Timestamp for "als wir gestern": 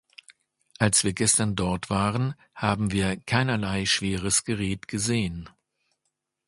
0.79-1.55